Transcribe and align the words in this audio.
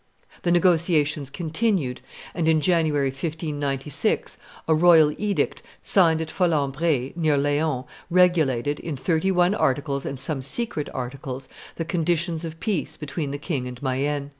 The 0.41 0.51
negotiations 0.51 1.29
continued, 1.29 2.01
and, 2.33 2.47
in 2.47 2.59
January, 2.59 3.09
1596, 3.09 4.39
a 4.67 4.73
royal 4.73 5.13
edict, 5.15 5.61
signed 5.83 6.21
at 6.21 6.31
Folembray, 6.31 7.13
near 7.15 7.37
Laon, 7.37 7.83
regulated, 8.09 8.79
in 8.79 8.97
thirty 8.97 9.29
one 9.29 9.53
articles 9.53 10.03
and 10.03 10.19
some 10.19 10.41
secret 10.41 10.89
articles, 10.91 11.47
the 11.75 11.85
conditions 11.85 12.43
of 12.43 12.59
peace 12.59 12.97
between 12.97 13.29
the 13.29 13.37
king 13.37 13.67
and 13.67 13.79
Mayenne. 13.83 14.29